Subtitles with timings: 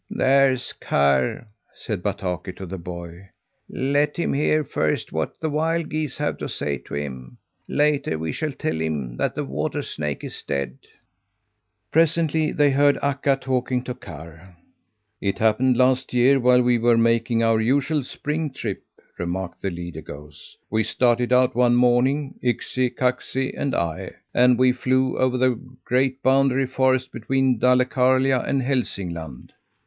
[0.09, 3.29] "There's Karr," said Bataki to the boy.
[3.69, 8.31] "Let him hear first what the wild geese have to say to him; later we
[8.31, 10.75] shall tell him that the water snake is dead."
[11.91, 14.57] Presently they heard Akka talking to Karr.
[15.21, 18.81] "It happened last year while we were making our usual spring trip,"
[19.19, 20.57] remarked the leader goose.
[20.71, 26.23] "We started out one morning Yksi, Kaksi, and I, and we flew over the great
[26.23, 29.51] boundary forests between Dalecarlia and Hälsingland.